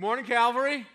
[0.00, 0.86] Morning, Calvary.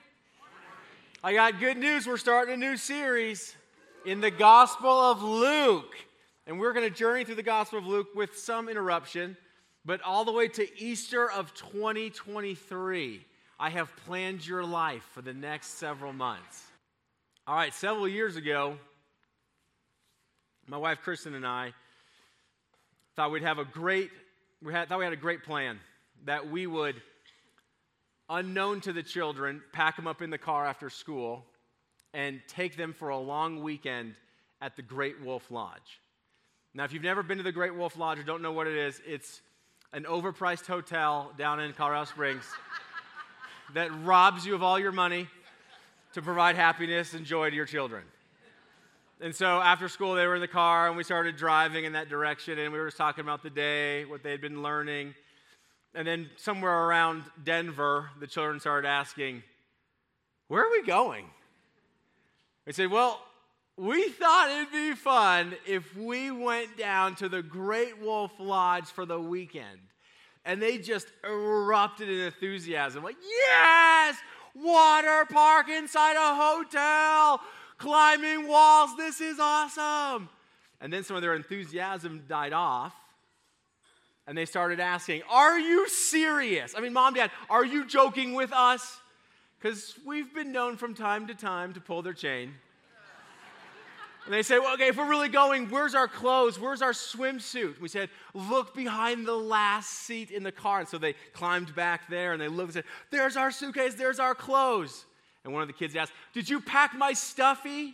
[1.24, 2.08] I got good news.
[2.08, 3.56] We're starting a new series
[4.04, 5.94] in the Gospel of Luke.
[6.48, 9.38] And we're going to journey through the Gospel of Luke with some interruption,
[9.86, 13.24] but all the way to Easter of 2023.
[13.60, 16.64] I have planned your life for the next several months.
[17.46, 18.76] All right, several years ago,
[20.66, 21.76] my wife Kristen and I
[23.16, 24.10] thought we'd have a great,
[24.64, 25.80] we had, thought we had a great plan
[26.26, 27.00] that we would
[28.30, 31.46] unknown to the children, pack them up in the car after school,
[32.14, 34.16] and take them for a long weekend
[34.62, 36.02] at the Great Wolf Lodge.
[36.74, 38.76] Now, if you've never been to the Great Wolf Lodge or don't know what it
[38.76, 39.42] is, it's
[39.94, 42.44] an overpriced hotel down in Colorado Springs
[43.74, 45.28] that robs you of all your money
[46.14, 48.04] to provide happiness and joy to your children.
[49.22, 52.10] And so after school, they were in the car and we started driving in that
[52.10, 55.14] direction and we were just talking about the day, what they had been learning.
[55.96, 59.44] And then somewhere around Denver, the children started asking,
[60.50, 61.26] Where are we going?
[62.66, 63.22] They said, Well,
[63.78, 69.06] we thought it'd be fun if we went down to the Great Wolf Lodge for
[69.06, 69.80] the weekend.
[70.44, 74.18] And they just erupted in enthusiasm like, Yes!
[74.54, 77.42] Water park inside a hotel,
[77.78, 78.96] climbing walls.
[78.98, 80.30] This is awesome.
[80.82, 82.94] And then some of their enthusiasm died off
[84.28, 86.74] and they started asking, Are you serious?
[86.76, 89.00] I mean, mom, dad, are you joking with us?
[89.60, 92.54] Because we've been known from time to time to pull their chain.
[94.26, 96.60] And they say, well, okay, if we're really going, where's our clothes?
[96.60, 97.80] Where's our swimsuit?
[97.80, 100.80] We said, look behind the last seat in the car.
[100.80, 104.20] And so they climbed back there and they looked and said, there's our suitcase, there's
[104.20, 105.06] our clothes.
[105.44, 107.84] And one of the kids asked, did you pack my stuffy?
[107.84, 107.94] And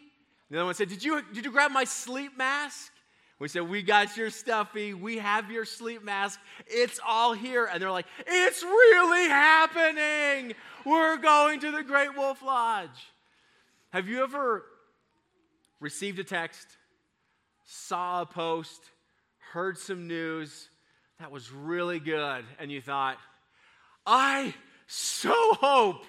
[0.49, 2.93] the other one said, did you, did you grab my sleep mask?
[3.41, 4.93] We said, We got your stuffy.
[4.93, 6.39] We have your sleep mask.
[6.67, 7.65] It's all here.
[7.65, 10.53] And they're like, It's really happening.
[10.85, 13.09] We're going to the Great Wolf Lodge.
[13.89, 14.63] Have you ever
[15.79, 16.67] received a text,
[17.65, 18.79] saw a post,
[19.53, 20.69] heard some news
[21.19, 23.17] that was really good, and you thought,
[24.05, 24.53] I
[24.85, 26.03] so hope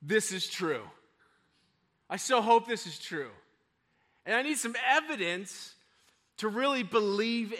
[0.00, 0.82] this is true?
[2.08, 3.30] I so hope this is true.
[4.24, 5.74] And I need some evidence
[6.38, 7.58] to really believe it.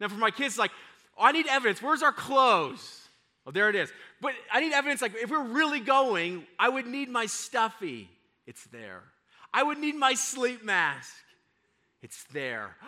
[0.00, 0.70] Now, for my kids, like,
[1.18, 1.80] oh, I need evidence.
[1.82, 3.00] Where's our clothes?
[3.46, 3.92] Oh, there it is.
[4.20, 8.08] But I need evidence, like, if we're really going, I would need my stuffy.
[8.46, 9.02] It's there.
[9.52, 11.12] I would need my sleep mask.
[12.02, 12.76] It's there.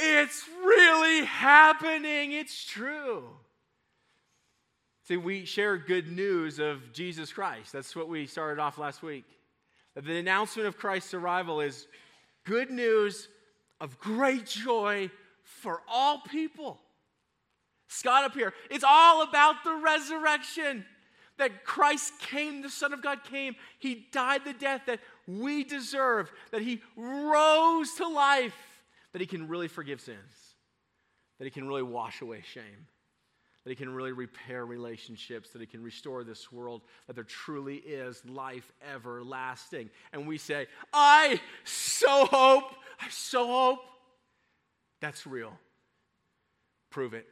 [0.00, 2.30] It's really happening.
[2.30, 3.24] It's true.
[5.08, 7.72] See, we share good news of Jesus Christ.
[7.72, 9.24] That's what we started off last week.
[9.96, 11.88] The announcement of Christ's arrival is
[12.44, 13.28] good news
[13.80, 15.10] of great joy
[15.42, 16.80] for all people.
[17.88, 20.84] Scott up here, it's all about the resurrection.
[21.38, 23.54] That Christ came, the Son of God came.
[23.78, 28.56] He died the death that we deserve, that He rose to life,
[29.12, 30.56] that He can really forgive sins,
[31.38, 32.88] that He can really wash away shame,
[33.62, 37.76] that He can really repair relationships, that He can restore this world, that there truly
[37.76, 39.90] is life everlasting.
[40.12, 43.80] And we say, I so hope I so hope
[45.00, 45.52] that's real.
[46.90, 47.26] Prove it.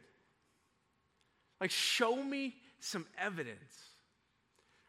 [1.61, 3.75] Like, show me some evidence.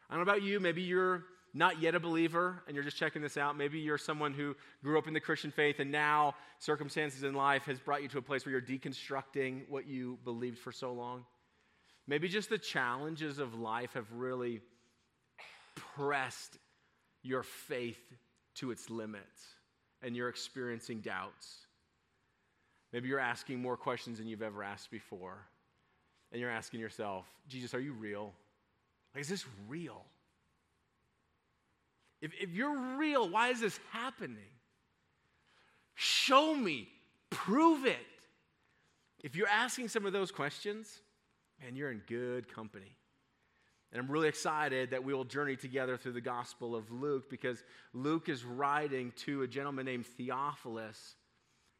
[0.08, 1.24] I don't know about you, maybe you're
[1.54, 3.56] not yet a believer and you're just checking this out.
[3.56, 7.64] Maybe you're someone who grew up in the Christian faith and now circumstances in life
[7.64, 11.24] has brought you to a place where you're deconstructing what you believed for so long.
[12.06, 14.60] Maybe just the challenges of life have really
[15.74, 16.58] pressed
[17.22, 18.00] your faith
[18.56, 19.42] to its limits
[20.02, 21.66] and you're experiencing doubts.
[22.92, 25.36] Maybe you're asking more questions than you've ever asked before.
[26.32, 28.32] And you're asking yourself, Jesus, are you real?
[29.14, 30.04] Like, is this real?
[32.20, 34.36] If, if you're real, why is this happening?
[35.94, 36.88] Show me,
[37.30, 37.96] prove it.
[39.22, 41.00] If you're asking some of those questions,
[41.60, 42.97] man, you're in good company.
[43.92, 47.62] And I'm really excited that we will journey together through the Gospel of Luke because
[47.94, 51.16] Luke is writing to a gentleman named Theophilus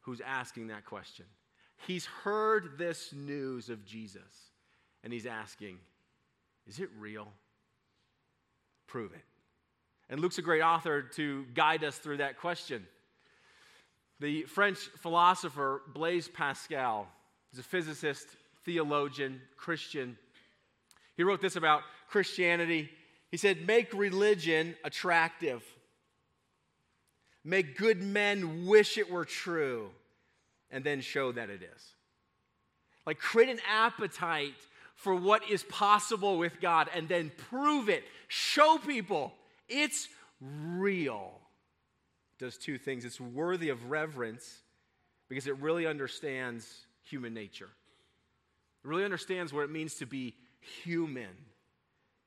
[0.00, 1.26] who's asking that question.
[1.86, 4.22] He's heard this news of Jesus
[5.04, 5.78] and he's asking,
[6.66, 7.28] Is it real?
[8.86, 9.24] Prove it.
[10.08, 12.86] And Luke's a great author to guide us through that question.
[14.20, 17.06] The French philosopher Blaise Pascal
[17.52, 18.26] is a physicist,
[18.64, 20.16] theologian, Christian.
[21.18, 22.88] He wrote this about Christianity.
[23.30, 25.62] He said, Make religion attractive.
[27.44, 29.90] Make good men wish it were true,
[30.70, 31.94] and then show that it is.
[33.04, 34.54] Like, create an appetite
[34.94, 38.04] for what is possible with God and then prove it.
[38.28, 39.32] Show people
[39.68, 40.08] it's
[40.40, 41.32] real.
[42.38, 44.60] It does two things it's worthy of reverence
[45.28, 47.68] because it really understands human nature.
[48.84, 51.36] It really understands what it means to be human,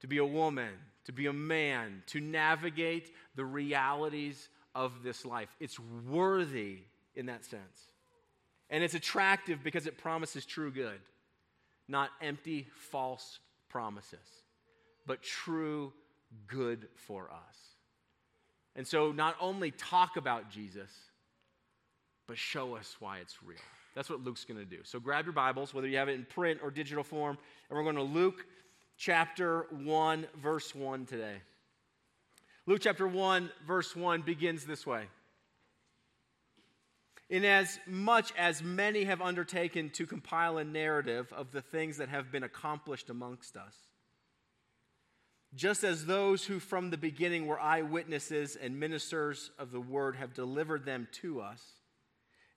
[0.02, 0.72] to be a woman,
[1.06, 5.50] to be a man, to navigate the realities of this life.
[5.60, 6.80] It's worthy
[7.16, 7.88] in that sense.
[8.70, 11.00] And it's attractive because it promises true good,
[11.88, 13.40] not empty, false
[13.70, 14.20] promises,
[15.06, 15.92] but true
[16.48, 17.58] good for us.
[18.76, 20.90] And so, not only talk about Jesus,
[22.28, 23.58] but show us why it's real.
[23.94, 24.80] That's what Luke's going to do.
[24.84, 27.38] So, grab your Bibles, whether you have it in print or digital form,
[27.70, 28.46] and we're going to Luke
[28.98, 31.36] chapter 1, verse 1 today.
[32.68, 35.08] Luke chapter 1, verse 1 begins this way.
[37.30, 42.44] Inasmuch as many have undertaken to compile a narrative of the things that have been
[42.44, 43.74] accomplished amongst us,
[45.56, 50.34] just as those who from the beginning were eyewitnesses and ministers of the word have
[50.34, 51.62] delivered them to us,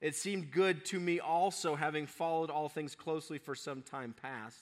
[0.01, 4.59] it seemed good to me also, having followed all things closely for some time past,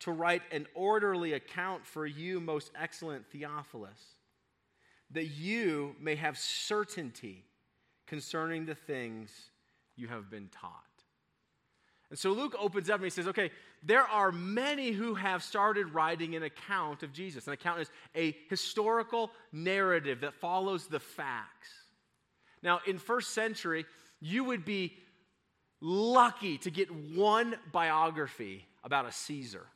[0.00, 4.16] to write an orderly account for you, most excellent Theophilus
[5.12, 7.44] that you may have certainty
[8.06, 9.30] concerning the things
[9.96, 10.72] you have been taught.
[12.10, 13.50] And so Luke opens up and he says, okay,
[13.82, 17.46] there are many who have started writing an account of Jesus.
[17.46, 21.68] An account is a historical narrative that follows the facts.
[22.62, 23.86] Now, in first century,
[24.20, 24.96] you would be
[25.80, 29.66] lucky to get one biography about a Caesar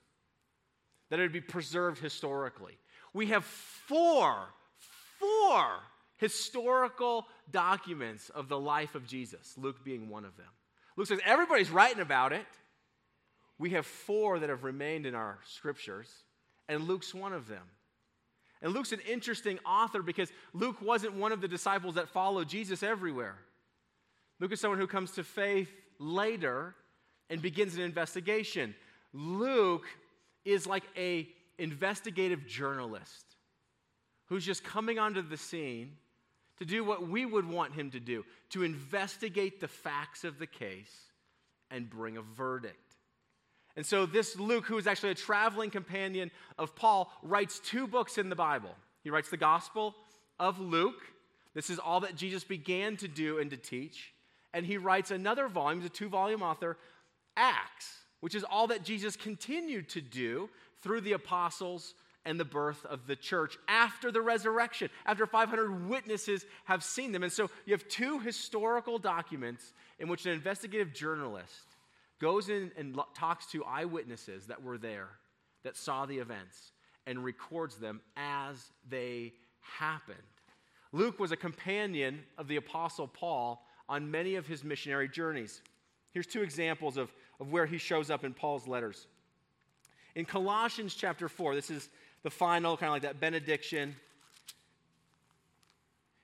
[1.11, 2.77] that would be preserved historically.
[3.13, 4.49] We have four
[5.19, 5.67] four
[6.17, 10.47] historical documents of the life of Jesus, Luke being one of them.
[10.97, 12.47] Luke says everybody's writing about it.
[13.59, 16.09] We have four that have remained in our scriptures,
[16.69, 17.63] and Luke's one of them.
[18.63, 22.83] And Luke's an interesting author because Luke wasn't one of the disciples that followed Jesus
[22.83, 23.37] everywhere.
[24.41, 26.75] Luke is someone who comes to faith later
[27.31, 28.75] and begins an investigation.
[29.13, 29.87] Luke
[30.45, 31.29] is like a
[31.59, 33.25] investigative journalist
[34.27, 35.93] who's just coming onto the scene
[36.59, 40.47] to do what we would want him to do to investigate the facts of the
[40.47, 41.11] case
[41.71, 42.79] and bring a verdict.
[43.77, 48.19] And so, this Luke, who is actually a traveling companion of Paul, writes two books
[48.19, 48.71] in the Bible.
[49.03, 49.97] He writes the Gospel
[50.39, 51.03] of Luke.
[51.55, 54.14] This is all that Jesus began to do and to teach.
[54.55, 56.79] And he writes another volume, he's a two volume author,
[57.37, 60.49] Acts, which is all that Jesus continued to do
[60.81, 66.47] through the apostles and the birth of the church after the resurrection, after 500 witnesses
[66.65, 67.23] have seen them.
[67.23, 71.67] And so you have two historical documents in which an investigative journalist
[72.21, 75.09] goes in and talks to eyewitnesses that were there,
[75.65, 76.73] that saw the events,
[77.07, 80.17] and records them as they happened.
[80.93, 85.61] Luke was a companion of the Apostle Paul on many of his missionary journeys.
[86.13, 89.07] Here's two examples of, of where he shows up in Paul's letters.
[90.15, 91.89] In Colossians chapter 4, this is
[92.23, 93.97] the final, kind of like that benediction.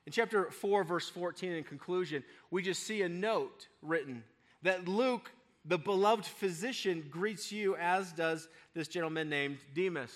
[0.06, 4.22] In chapter 4, verse 14, in conclusion, we just see a note written
[4.62, 5.30] that Luke,
[5.64, 10.12] the beloved physician, greets you, as does this gentleman named Demas.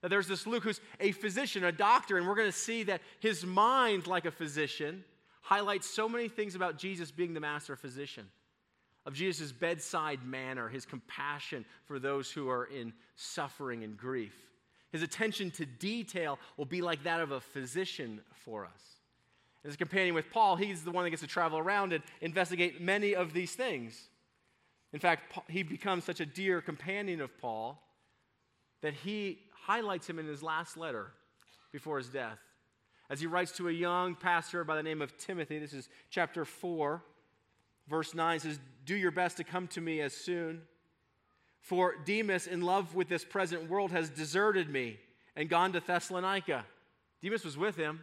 [0.00, 3.00] That there's this Luke who's a physician, a doctor, and we're going to see that
[3.20, 5.04] his mind, like a physician,
[5.52, 8.26] highlights so many things about Jesus being the master physician,
[9.04, 14.32] of Jesus' bedside manner, his compassion for those who are in suffering and grief.
[14.92, 18.82] His attention to detail will be like that of a physician for us.
[19.62, 22.80] As a companion with Paul, he's the one that gets to travel around and investigate
[22.80, 24.08] many of these things.
[24.94, 27.78] In fact, he becomes such a dear companion of Paul
[28.80, 31.10] that he highlights him in his last letter
[31.72, 32.38] before his death.
[33.12, 36.46] As he writes to a young pastor by the name of Timothy, this is chapter
[36.46, 37.02] 4,
[37.86, 40.62] verse 9 says, Do your best to come to me as soon
[41.60, 44.98] for Demas, in love with this present world, has deserted me
[45.36, 46.64] and gone to Thessalonica.
[47.22, 48.02] Demas was with him,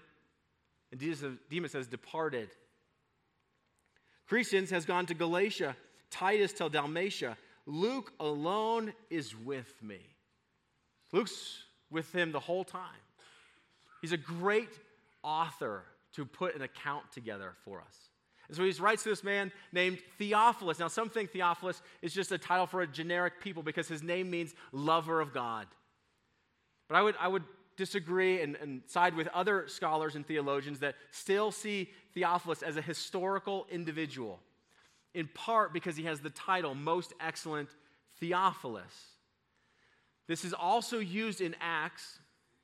[0.91, 1.01] and
[1.49, 2.49] Demas has departed.
[4.29, 5.75] Crescens has gone to Galatia,
[6.11, 7.35] Titus to Dalmatia.
[7.65, 10.01] Luke alone is with me.
[11.11, 12.83] Luke's with him the whole time.
[14.03, 14.69] He's a great
[15.29, 15.83] author
[16.13, 17.95] to put an account together for us.
[18.47, 20.79] And so he writes to this man named Theophilus.
[20.79, 24.31] Now, some think Theophilus is just a title for a generic people because his name
[24.31, 25.67] means lover of God.
[26.87, 27.43] But I would, I would
[27.77, 32.81] disagree and, and side with other scholars and theologians that still see Theophilus as a
[32.81, 34.39] historical individual,
[35.13, 37.69] in part because he has the title Most Excellent
[38.19, 39.09] Theophilus.
[40.27, 42.17] This is also used in Acts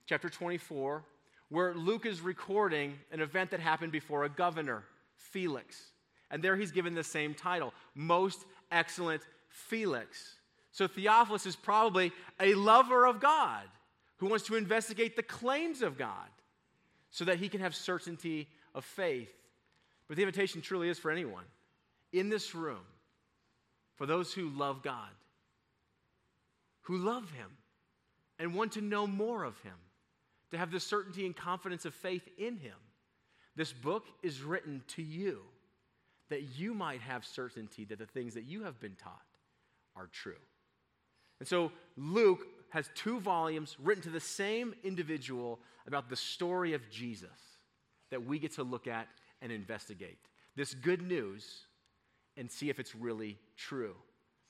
[0.08, 1.04] chapter 24,
[1.50, 4.84] where Luke is recording an event that happened before a governor,
[5.16, 5.92] Felix.
[6.32, 10.36] And there he's given the same title, Most Excellent Felix.
[10.72, 13.64] So Theophilus is probably a lover of God
[14.18, 16.28] who wants to investigate the claims of God
[17.12, 19.32] so that he can have certainty of faith.
[20.08, 21.46] But the invitation truly is for anyone
[22.12, 22.84] in this room,
[23.96, 25.10] for those who love God
[26.86, 27.50] who love him
[28.40, 29.74] and want to know more of him,
[30.52, 32.78] to have the certainty and confidence of faith in him.
[33.56, 35.42] This book is written to you
[36.30, 39.22] that you might have certainty that the things that you have been taught
[39.96, 40.34] are true.
[41.40, 46.90] And so Luke has two volumes written to the same individual about the story of
[46.90, 47.30] Jesus
[48.12, 49.08] that we get to look at
[49.42, 50.18] and investigate.
[50.56, 51.62] This good news
[52.38, 53.96] and see if it's really true.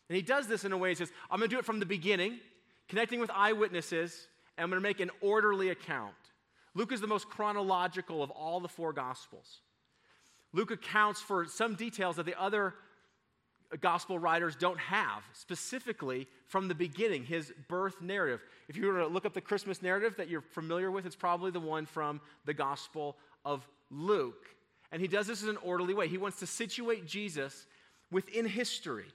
[0.09, 1.79] And he does this in a way, he says, I'm going to do it from
[1.79, 2.39] the beginning,
[2.87, 6.13] connecting with eyewitnesses, I'm going to make an orderly account.
[6.74, 9.62] Luke is the most chronological of all the four gospels.
[10.53, 12.74] Luke accounts for some details that the other
[13.81, 18.41] gospel writers don't have, specifically from the beginning, his birth narrative.
[18.67, 21.51] If you were to look up the Christmas narrative that you're familiar with, it's probably
[21.51, 24.47] the one from the Gospel of Luke.
[24.91, 26.07] And he does this in an orderly way.
[26.07, 27.65] He wants to situate Jesus
[28.12, 29.07] within history.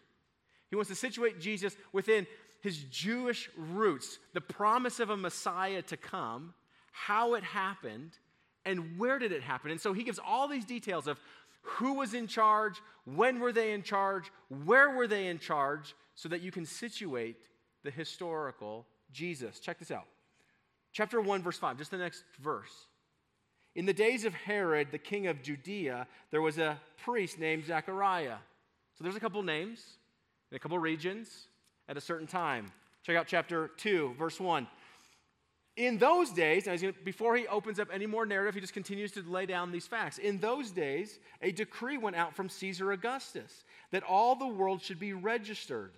[0.68, 2.26] He wants to situate Jesus within
[2.60, 6.54] his Jewish roots, the promise of a Messiah to come,
[6.92, 8.12] how it happened,
[8.64, 9.70] and where did it happen.
[9.70, 11.18] And so he gives all these details of
[11.62, 14.30] who was in charge, when were they in charge,
[14.64, 17.36] where were they in charge, so that you can situate
[17.82, 19.58] the historical Jesus.
[19.60, 20.06] Check this out.
[20.92, 22.86] Chapter 1, verse 5, just the next verse.
[23.74, 28.36] In the days of Herod, the king of Judea, there was a priest named Zechariah.
[28.96, 29.82] So there's a couple names
[30.50, 31.46] in a couple regions
[31.90, 32.72] at a certain time.
[33.02, 34.66] Check out chapter 2, verse 1.
[35.76, 36.68] In those days,
[37.04, 40.18] before he opens up any more narrative, he just continues to lay down these facts.
[40.18, 45.00] In those days, a decree went out from Caesar Augustus that all the world should
[45.00, 45.92] be registered.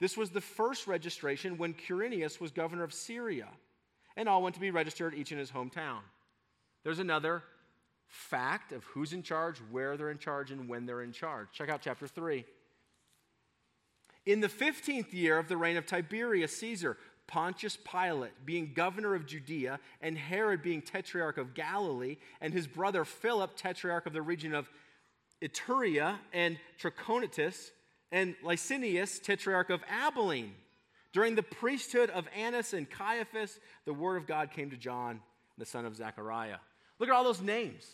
[0.00, 3.48] This was the first registration when Quirinius was governor of Syria,
[4.16, 6.00] and all went to be registered, each in his hometown.
[6.82, 7.42] There's another
[8.08, 11.48] fact of who's in charge, where they're in charge, and when they're in charge.
[11.52, 12.44] Check out chapter 3.
[14.26, 19.24] In the 15th year of the reign of Tiberius Caesar, Pontius Pilate being governor of
[19.24, 24.52] Judea, and Herod being tetrarch of Galilee, and his brother Philip, tetrarch of the region
[24.52, 24.68] of
[25.40, 27.70] Iturea and Trachonitis,
[28.10, 30.54] and Lysanias, tetrarch of Abilene.
[31.12, 35.20] During the priesthood of Annas and Caiaphas, the word of God came to John,
[35.56, 36.58] the son of Zechariah.
[36.98, 37.84] Look at all those names,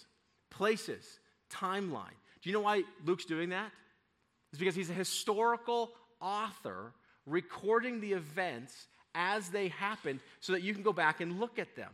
[0.51, 1.21] places,
[1.51, 2.17] timeline.
[2.41, 3.71] Do you know why Luke's doing that?
[4.51, 6.93] It's because he's a historical author
[7.27, 11.77] recording the events as they happened so that you can go back and look at
[11.77, 11.91] them.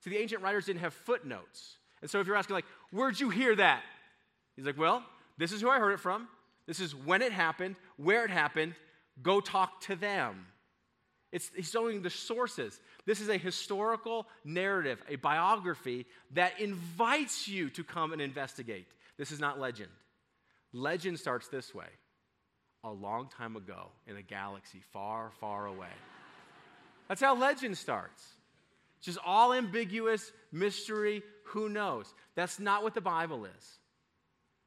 [0.00, 1.76] So the ancient writers didn't have footnotes.
[2.02, 3.82] And so if you're asking, like, where'd you hear that?
[4.56, 5.04] He's like, well,
[5.36, 6.28] this is who I heard it from.
[6.66, 8.74] This is when it happened, where it happened.
[9.22, 10.46] Go talk to them.
[11.32, 12.80] It's, he's showing the sources.
[13.04, 18.86] This is a historical narrative, a biography that invites you to come and investigate.
[19.16, 19.90] This is not legend.
[20.72, 21.86] Legend starts this way
[22.84, 25.88] a long time ago in a galaxy far, far away.
[27.08, 28.24] That's how legend starts.
[28.98, 32.12] It's just all ambiguous, mystery, who knows?
[32.34, 33.78] That's not what the Bible is.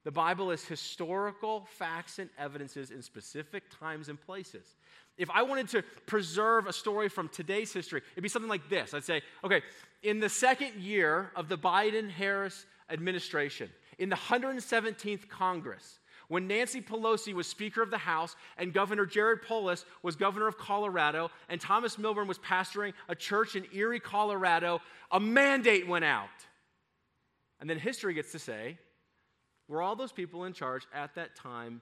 [0.03, 4.75] The Bible is historical facts and evidences in specific times and places.
[5.17, 8.95] If I wanted to preserve a story from today's history, it'd be something like this.
[8.95, 9.61] I'd say, okay,
[10.01, 15.99] in the second year of the Biden Harris administration, in the 117th Congress,
[16.31, 20.57] when Nancy Pelosi was Speaker of the House and Governor Jared Polis was Governor of
[20.57, 24.79] Colorado and Thomas Milburn was pastoring a church in Erie, Colorado,
[25.11, 26.29] a mandate went out.
[27.59, 28.77] And then history gets to say,
[29.67, 31.81] were all those people in charge at that time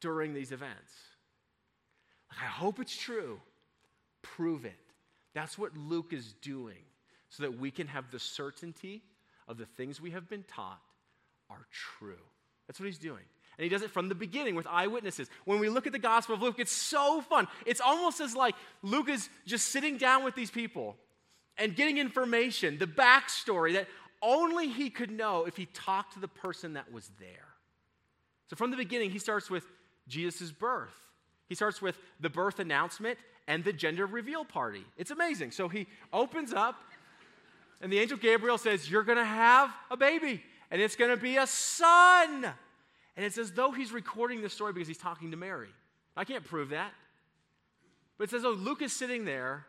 [0.00, 0.94] during these events?
[2.30, 3.38] I hope it's true.
[4.22, 4.80] Prove it.
[5.34, 6.84] That's what Luke is doing
[7.28, 9.02] so that we can have the certainty
[9.46, 10.80] of the things we have been taught
[11.50, 12.14] are true.
[12.66, 13.22] That's what he's doing.
[13.58, 15.28] And he does it from the beginning with eyewitnesses.
[15.44, 17.48] When we look at the Gospel of Luke, it's so fun.
[17.64, 20.96] It's almost as like Luke is just sitting down with these people
[21.56, 23.88] and getting information, the backstory that
[24.20, 27.48] only he could know if he talked to the person that was there.
[28.48, 29.64] So from the beginning, he starts with
[30.06, 30.94] Jesus' birth.
[31.48, 33.18] He starts with the birth announcement
[33.48, 34.84] and the gender reveal party.
[34.96, 35.52] It's amazing.
[35.52, 36.76] So he opens up,
[37.80, 41.16] and the angel Gabriel says, You're going to have a baby and it's going to
[41.16, 42.44] be a son.
[43.16, 45.68] And it's as though he's recording the story because he's talking to Mary.
[46.16, 46.92] I can't prove that.
[48.18, 49.66] But it says, oh, Luke is sitting there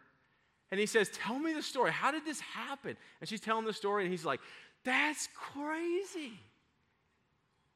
[0.72, 1.92] and he says, Tell me the story.
[1.92, 2.98] How did this happen?
[3.20, 4.42] And she's telling the story, and he's like,
[4.84, 6.34] That's crazy.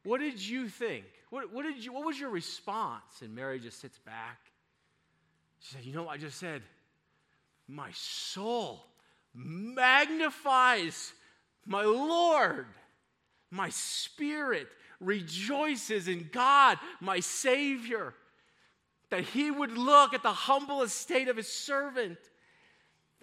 [0.04, 1.06] What did you think?
[1.30, 3.22] What, what, did you, what was your response?
[3.22, 4.40] And Mary just sits back.
[5.60, 6.62] She said, You know what I just said?
[7.68, 8.86] My soul
[9.34, 11.14] magnifies
[11.66, 12.66] my Lord.
[13.52, 14.68] My spirit
[15.00, 18.14] rejoices in God, my Savior,
[19.10, 22.18] that He would look at the humble estate of His servant.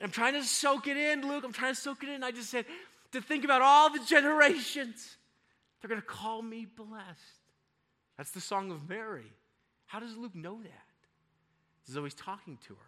[0.00, 1.42] I'm trying to soak it in, Luke.
[1.44, 2.22] I'm trying to soak it in.
[2.22, 2.66] I just said,
[3.12, 5.16] to think about all the generations.
[5.80, 7.38] They're going to call me blessed.
[8.16, 9.32] That's the song of Mary.
[9.86, 10.86] How does Luke know that?
[11.86, 12.80] He's always talking to her.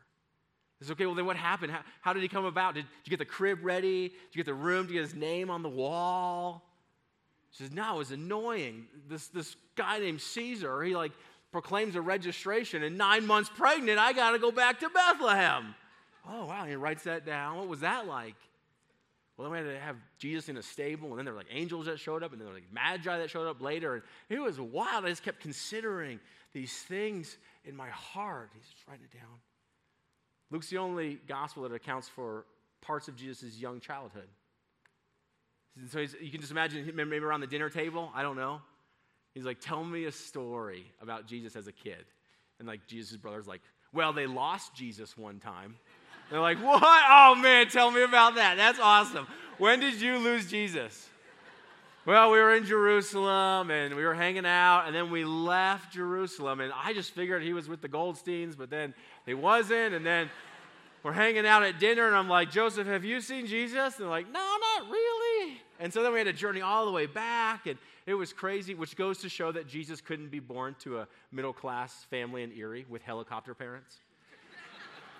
[0.78, 1.72] He says, okay, well, then what happened?
[1.72, 2.74] How, how did he come about?
[2.74, 4.08] Did, did, you get the crib ready?
[4.08, 4.86] Did you get the room?
[4.86, 6.69] Did you get his name on the wall?
[7.50, 8.86] She says, no, it was annoying.
[9.08, 11.12] This, this guy named Caesar, he like
[11.52, 15.74] proclaims a registration, and nine months pregnant, I got to go back to Bethlehem.
[16.28, 16.64] Oh, wow.
[16.64, 17.56] He writes that down.
[17.56, 18.36] What was that like?
[19.36, 21.48] Well, then we had to have Jesus in a stable, and then there were like
[21.50, 23.94] angels that showed up, and then there were like magi that showed up later.
[23.94, 25.06] And it was wild.
[25.06, 26.20] I just kept considering
[26.52, 28.50] these things in my heart.
[28.54, 29.38] He's just writing it down.
[30.50, 32.44] Luke's the only gospel that accounts for
[32.82, 34.28] parts of Jesus' young childhood.
[35.90, 38.10] So you can just imagine him maybe around the dinner table.
[38.14, 38.60] I don't know.
[39.34, 42.04] He's like, Tell me a story about Jesus as a kid.
[42.58, 43.62] And like Jesus' brother's like,
[43.92, 45.76] Well, they lost Jesus one time.
[46.30, 46.80] They're like, what?
[46.82, 48.56] Oh man, tell me about that.
[48.56, 49.26] That's awesome.
[49.58, 51.08] When did you lose Jesus?
[52.06, 56.60] Well, we were in Jerusalem and we were hanging out, and then we left Jerusalem.
[56.60, 58.94] And I just figured he was with the Goldsteins, but then
[59.26, 59.92] he wasn't.
[59.94, 60.30] And then
[61.02, 63.96] we're hanging out at dinner, and I'm like, Joseph, have you seen Jesus?
[63.96, 65.19] And they're like, no, not really.
[65.80, 68.74] And so then we had to journey all the way back, and it was crazy,
[68.74, 72.52] which goes to show that Jesus couldn't be born to a middle class family in
[72.52, 73.96] Erie with helicopter parents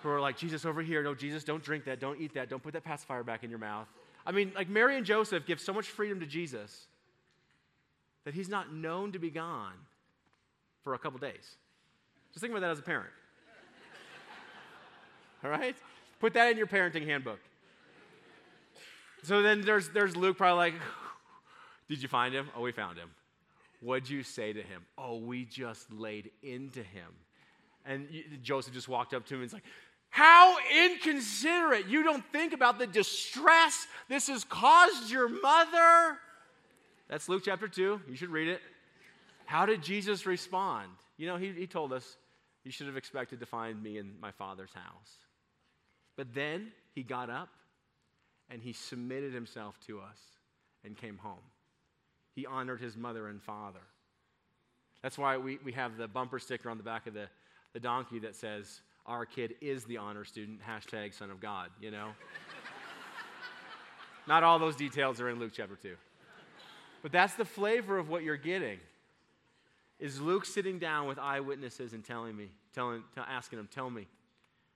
[0.03, 1.03] who are like, Jesus, over here.
[1.03, 1.99] No, Jesus, don't drink that.
[1.99, 2.51] Don't eat that.
[2.51, 3.89] Don't put that pacifier back in your mouth.
[4.27, 6.87] I mean, like Mary and Joseph give so much freedom to Jesus
[8.25, 9.73] that he's not known to be gone
[10.85, 11.57] for a couple days.
[12.33, 13.11] Just think about that as a parent.
[15.45, 15.77] All right?
[16.19, 17.41] Put that in your parenting handbook.
[19.23, 20.75] So then there's, there's Luke probably like,
[21.89, 22.49] Did you find him?
[22.57, 23.11] Oh, we found him.
[23.81, 24.83] What'd you say to him?
[24.97, 27.09] Oh, we just laid into him.
[27.85, 28.07] And
[28.43, 29.65] Joseph just walked up to him and was like,
[30.11, 30.57] how
[30.87, 31.87] inconsiderate.
[31.87, 36.19] You don't think about the distress this has caused your mother.
[37.09, 38.03] That's Luke chapter 2.
[38.09, 38.61] You should read it.
[39.47, 40.89] How did Jesus respond?
[41.17, 42.17] You know, he, he told us,
[42.65, 45.19] You should have expected to find me in my father's house.
[46.17, 47.49] But then he got up
[48.51, 50.19] and he submitted himself to us
[50.85, 51.39] and came home.
[52.35, 53.81] He honored his mother and father.
[55.03, 57.29] That's why we, we have the bumper sticker on the back of the,
[57.73, 61.91] the donkey that says, our kid is the honor student, hashtag son of God, you
[61.91, 62.09] know?
[64.29, 65.97] Not all those details are in Luke chapter 2.
[67.03, 68.79] But that's the flavor of what you're getting.
[69.99, 74.07] Is Luke sitting down with eyewitnesses and telling me, telling, asking them, tell me,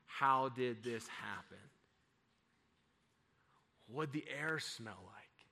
[0.07, 1.59] how did this happen?
[3.95, 5.47] What'd the air smell like?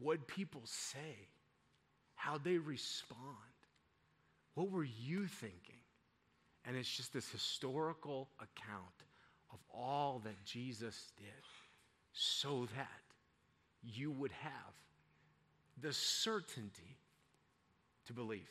[0.00, 1.28] What'd people say?
[2.14, 3.20] How'd they respond?
[4.54, 5.82] What were you thinking?
[6.64, 9.04] And it's just this historical account
[9.52, 11.26] of all that Jesus did
[12.14, 12.88] so that
[13.82, 14.72] you would have
[15.82, 16.96] the certainty
[18.06, 18.48] to believe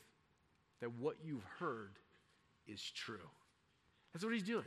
[0.80, 1.98] that what you've heard
[2.68, 3.30] is true.
[4.14, 4.66] That's what he's doing.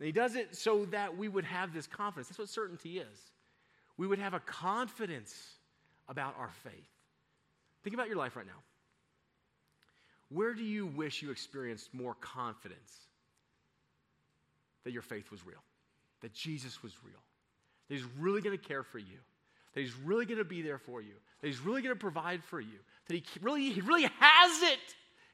[0.00, 2.28] And he does it so that we would have this confidence.
[2.28, 3.18] That's what certainty is.
[3.98, 5.34] We would have a confidence
[6.08, 6.88] about our faith.
[7.84, 8.62] Think about your life right now.
[10.30, 12.92] Where do you wish you experienced more confidence
[14.84, 15.62] that your faith was real,
[16.22, 17.20] that Jesus was real,
[17.88, 19.18] that He's really going to care for you,
[19.74, 22.42] that He's really going to be there for you, that He's really going to provide
[22.44, 24.78] for you, that He really, he really has it.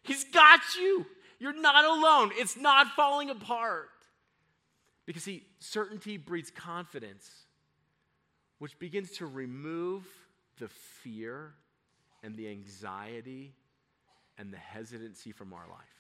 [0.03, 1.07] He's got you.
[1.39, 2.33] You're not alone.
[2.35, 3.91] It's not falling apart.
[5.07, 7.31] Because, see, certainty breeds confidence,
[8.59, 10.05] which begins to remove
[10.59, 11.55] the fear
[12.23, 13.55] and the anxiety
[14.37, 15.97] and the hesitancy from our life.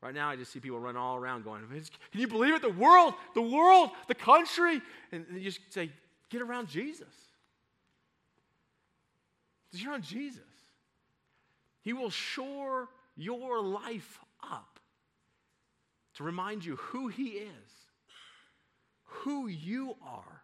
[0.00, 2.62] Right now, I just see people run all around going, Can you believe it?
[2.62, 4.80] The world, the world, the country.
[5.12, 5.90] And you just say,
[6.30, 7.08] Get around Jesus.
[9.70, 10.40] Because you're on Jesus.
[11.82, 14.80] He will shore your life up
[16.14, 17.70] to remind you who He is,
[19.10, 20.42] who you are,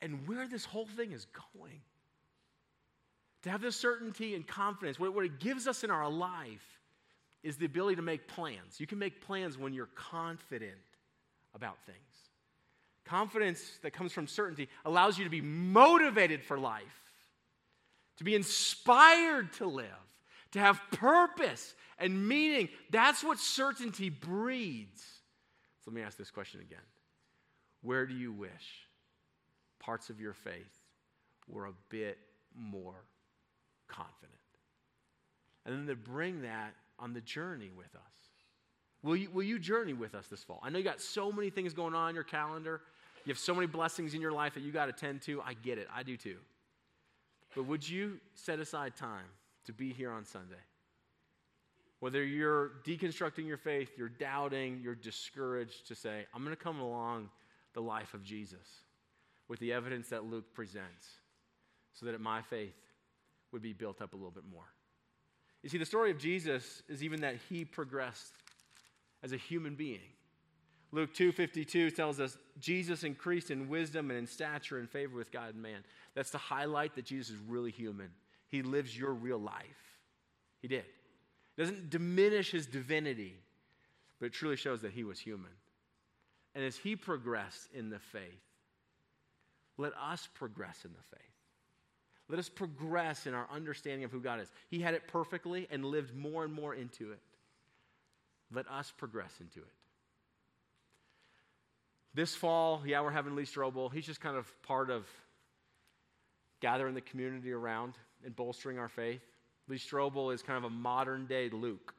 [0.00, 1.80] and where this whole thing is going
[3.42, 6.80] to have this certainty and confidence, what, what it gives us in our life
[7.42, 8.78] is the ability to make plans.
[8.78, 10.78] You can make plans when you're confident
[11.54, 11.98] about things.
[13.04, 16.82] Confidence that comes from certainty allows you to be motivated for life,
[18.18, 19.86] to be inspired to live,
[20.52, 22.68] to have purpose and meaning.
[22.90, 25.02] That's what certainty breeds.
[25.84, 26.78] So let me ask this question again
[27.82, 28.86] Where do you wish
[29.78, 30.78] parts of your faith
[31.48, 32.18] were a bit
[32.56, 33.04] more
[33.88, 34.30] confident?
[35.66, 38.02] And then to bring that on the journey with us.
[39.02, 40.60] Will you, will you journey with us this fall?
[40.62, 42.80] I know you got so many things going on in your calendar.
[43.24, 45.40] You have so many blessings in your life that you got to tend to.
[45.42, 45.88] I get it.
[45.92, 46.36] I do too.
[47.54, 49.26] But would you set aside time
[49.66, 50.54] to be here on Sunday?
[52.00, 56.80] Whether you're deconstructing your faith, you're doubting, you're discouraged, to say, I'm going to come
[56.80, 57.28] along
[57.74, 58.82] the life of Jesus
[59.48, 61.08] with the evidence that Luke presents
[61.94, 62.74] so that my faith
[63.52, 64.64] would be built up a little bit more.
[65.62, 68.32] You see, the story of Jesus is even that he progressed
[69.22, 70.00] as a human being.
[70.90, 75.54] Luke 2:52 tells us Jesus increased in wisdom and in stature and favor with God
[75.54, 75.84] and man.
[76.14, 78.10] That's to highlight that Jesus is really human.
[78.48, 79.98] He lives your real life.
[80.60, 80.84] He did.
[80.84, 83.40] It doesn't diminish his divinity,
[84.18, 85.52] but it truly shows that he was human.
[86.54, 88.22] And as he progressed in the faith,
[89.78, 91.28] let us progress in the faith.
[92.28, 94.48] Let us progress in our understanding of who God is.
[94.68, 97.20] He had it perfectly and lived more and more into it.
[98.54, 99.74] Let us progress into it.
[102.14, 103.92] This fall, yeah, we're having Lee Strobel.
[103.92, 105.06] He's just kind of part of
[106.60, 109.22] gathering the community around and bolstering our faith.
[109.68, 111.94] Lee Strobel is kind of a modern day Luke.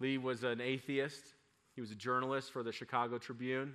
[0.00, 1.22] Lee was an atheist,
[1.78, 3.72] he was a journalist for the Chicago Tribune.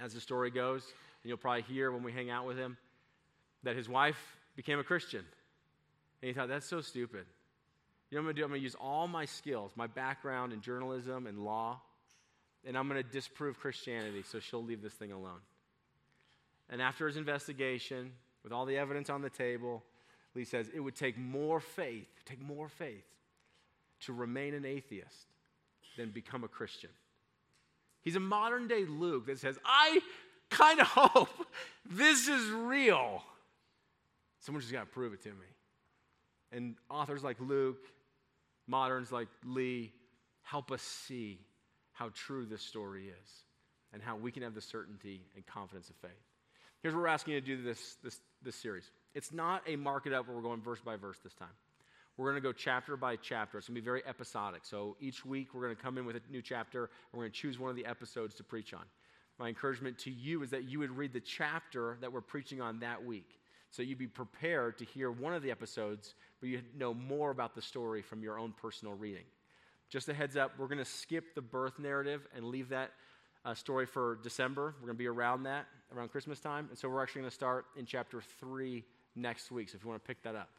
[0.00, 0.82] As the story goes,
[1.22, 2.76] and you'll probably hear when we hang out with him,
[3.62, 4.18] that his wife
[4.56, 5.20] became a Christian.
[6.20, 7.26] And he thought, that's so stupid.
[8.10, 8.44] You know what I'm going to do?
[8.44, 11.80] I'm going to use all my skills, my background in journalism and law,
[12.66, 15.42] and I'm going to disprove Christianity so she'll leave this thing alone.
[16.70, 18.10] And after his investigation,
[18.42, 19.84] with all the evidence on the table,
[20.34, 23.06] Lee says it would take more faith, take more faith
[24.00, 25.28] to remain an atheist
[26.00, 26.88] than become a Christian.
[28.00, 30.00] He's a modern day Luke that says, I
[30.48, 31.28] kind of hope
[31.88, 33.22] this is real.
[34.40, 35.46] Someone just got to prove it to me.
[36.52, 37.84] And authors like Luke,
[38.66, 39.92] moderns like Lee,
[40.42, 41.38] help us see
[41.92, 43.30] how true this story is
[43.92, 46.10] and how we can have the certainty and confidence of faith.
[46.82, 48.90] Here's what we're asking you to do this, this, this series.
[49.14, 51.48] It's not a mark it up where we're going verse by verse this time.
[52.20, 53.56] We're going to go chapter by chapter.
[53.56, 54.66] It's going to be very episodic.
[54.66, 57.32] So each week we're going to come in with a new chapter and we're going
[57.32, 58.82] to choose one of the episodes to preach on.
[59.38, 62.80] My encouragement to you is that you would read the chapter that we're preaching on
[62.80, 63.40] that week.
[63.70, 67.54] So you'd be prepared to hear one of the episodes, but you know more about
[67.54, 69.24] the story from your own personal reading.
[69.88, 72.90] Just a heads up, we're going to skip the birth narrative and leave that
[73.46, 74.74] uh, story for December.
[74.78, 75.64] We're going to be around that,
[75.96, 76.66] around Christmas time.
[76.68, 78.84] And so we're actually going to start in chapter 3
[79.16, 79.70] next week.
[79.70, 80.50] So if you want to pick that up,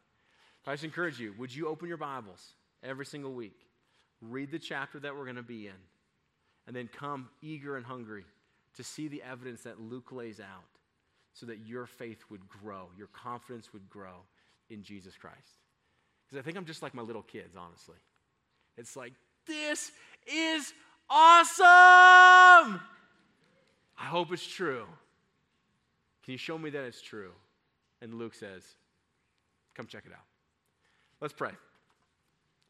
[0.67, 3.59] I just encourage you would you open your Bibles every single week,
[4.21, 5.73] read the chapter that we're going to be in,
[6.67, 8.25] and then come eager and hungry
[8.77, 10.63] to see the evidence that Luke lays out
[11.33, 14.23] so that your faith would grow, your confidence would grow
[14.69, 15.37] in Jesus Christ.
[16.25, 17.97] Because I think I'm just like my little kids, honestly.
[18.77, 19.13] It's like,
[19.47, 19.91] this
[20.25, 20.73] is
[21.09, 22.79] awesome!
[23.99, 24.85] I hope it's true.
[26.23, 27.31] Can you show me that it's true?
[28.01, 28.63] And Luke says,
[29.75, 30.30] come check it out.
[31.21, 31.51] Let's pray.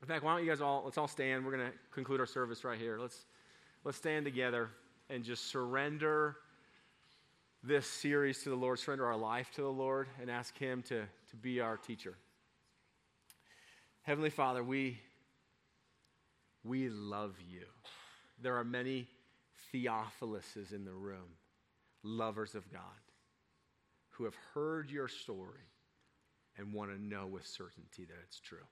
[0.02, 1.46] In fact, why don't you guys all, let's all stand.
[1.46, 3.00] We're going to conclude our service right here.
[3.00, 3.26] Let's,
[3.86, 4.70] let's stand together
[5.10, 6.36] and just surrender
[7.64, 11.04] this series to the Lord, surrender our life to the Lord, and ask Him to,
[11.30, 12.16] to be our teacher.
[14.02, 15.00] Heavenly Father, we,
[16.66, 17.64] we love you.
[18.42, 19.08] There are many
[19.74, 21.38] Theophiluses in the room,
[22.04, 22.82] lovers of God,
[24.10, 25.71] who have heard your story
[26.58, 28.66] and want to know with certainty that it's true.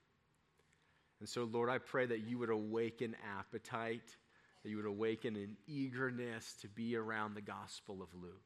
[1.20, 4.16] And so, Lord, I pray that you would awaken appetite,
[4.62, 8.42] that you would awaken an eagerness to be around the gospel of Luke.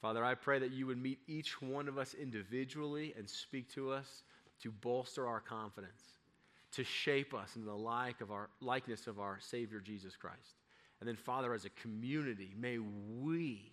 [0.00, 3.92] Father, I pray that you would meet each one of us individually and speak to
[3.92, 4.24] us
[4.62, 6.02] to bolster our confidence,
[6.72, 10.56] to shape us in the like of our, likeness of our Savior Jesus Christ.
[11.00, 13.72] And then, Father, as a community, may we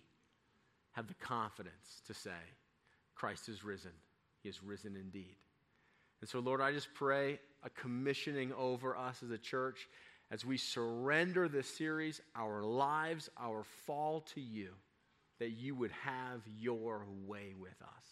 [0.92, 2.30] have the confidence to say,
[3.14, 3.92] Christ is risen.
[4.42, 5.36] He is risen indeed.
[6.20, 9.88] And so, Lord, I just pray a commissioning over us as a church
[10.30, 14.70] as we surrender this series, our lives, our fall to you
[15.38, 18.04] that you would have your way with us.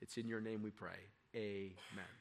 [0.00, 0.98] It's in your name we pray.
[1.34, 2.17] Amen.